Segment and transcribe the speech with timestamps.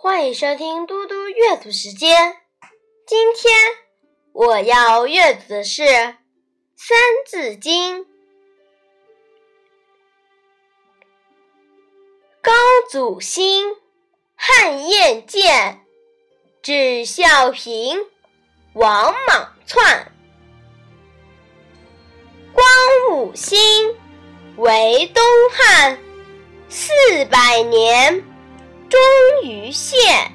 [0.00, 2.36] 欢迎收听嘟嘟阅读时间。
[3.04, 3.52] 今天
[4.32, 5.82] 我要阅读的是
[6.76, 6.96] 《三
[7.26, 8.04] 字经》。
[12.40, 12.52] 高
[12.88, 13.74] 祖兴，
[14.36, 15.80] 汉燕建，
[16.62, 17.98] 至孝平，
[18.74, 20.12] 王莽篡。
[22.52, 22.64] 光
[23.10, 23.58] 武兴，
[24.58, 25.98] 为东汉，
[26.68, 26.92] 四
[27.24, 28.24] 百年，
[28.88, 29.00] 终
[29.42, 30.32] 于现。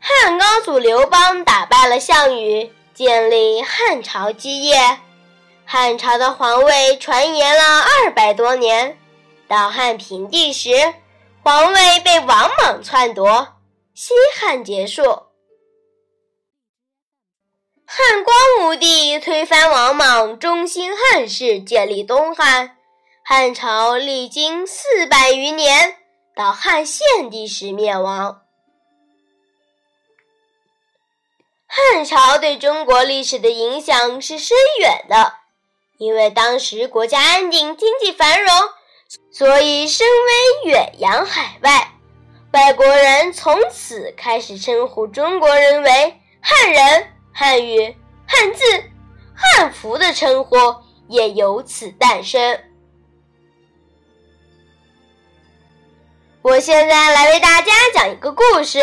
[0.00, 4.98] 汉高祖刘邦打败了项羽，建立汉朝基业。
[5.64, 8.98] 汉朝的皇位传延了二百多年，
[9.48, 10.94] 到汉平帝时，
[11.42, 13.56] 皇位被王莽篡夺，
[13.94, 15.02] 西汉结束。
[17.86, 22.76] 汉光武帝推翻王莽，中兴汉室，建立东汉。
[23.26, 25.96] 汉朝历经四百余年，
[26.36, 28.42] 到汉献帝时灭亡。
[31.66, 35.36] 汉朝对中国历史的影响是深远的。
[35.96, 38.52] 因为当时国家安定，经济繁荣，
[39.32, 40.06] 所以声
[40.64, 41.92] 威远扬海外。
[42.52, 47.96] 外国人从此开始称呼中国人为汉人，汉语、
[48.28, 48.62] 汉字、
[49.34, 50.56] 汉服的称呼
[51.08, 52.62] 也由此诞生。
[56.44, 58.78] 我现在来为大家讲一个故事：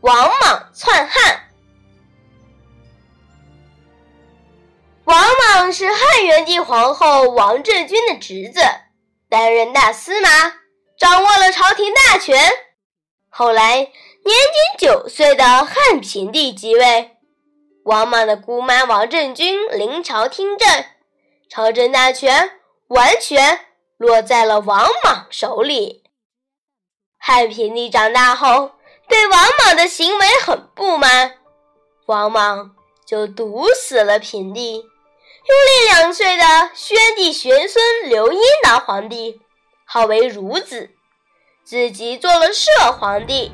[0.00, 1.40] 王莽篡汉。
[5.04, 8.60] 王莽是汉元帝皇后王政君的侄子，
[9.28, 10.28] 担任大司马，
[10.98, 12.50] 掌握了朝廷大权。
[13.28, 13.92] 后来，年
[14.24, 17.18] 仅九岁的汉平帝即位，
[17.84, 20.84] 王莽的姑妈王政君临朝听政，
[21.48, 22.50] 朝政大权
[22.88, 23.60] 完全
[23.96, 26.02] 落在了王莽手里。
[27.28, 28.70] 汉平帝长大后，
[29.06, 31.34] 对王莽的行为很不满，
[32.06, 32.70] 王莽
[33.04, 34.76] 就毒死了平帝。
[34.76, 34.86] 拥
[35.66, 39.42] 立两岁的宣帝玄孙刘英当皇帝，
[39.84, 40.88] 号为孺子，
[41.64, 43.52] 自己做了摄皇帝。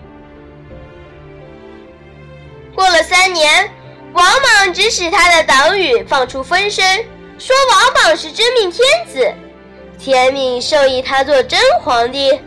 [2.76, 3.74] 过了三年，
[4.12, 7.04] 王莽指使他的党羽放出风声，
[7.40, 9.34] 说王莽是真命天子，
[9.98, 12.40] 天命授意他做真皇帝。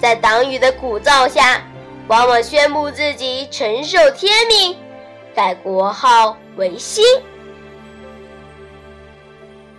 [0.00, 1.62] 在党羽的鼓噪下，
[2.06, 4.76] 王莽宣布自己承受天命，
[5.34, 7.04] 改国号为新。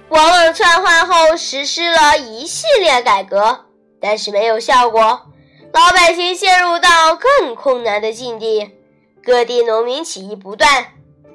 [0.09, 3.66] 王莽篡换后，实施了一系列改革，
[4.02, 5.02] 但是没有效果，
[5.72, 8.72] 老百姓陷入到更困难的境地，
[9.24, 10.88] 各地农民起义不断，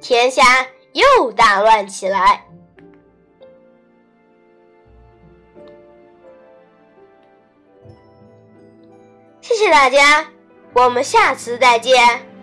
[0.02, 2.44] 天下又大乱起来。
[9.56, 10.26] 谢谢大家，
[10.72, 12.33] 我们下次再见。